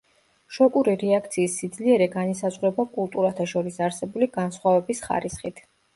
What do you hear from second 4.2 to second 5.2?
განსხვავების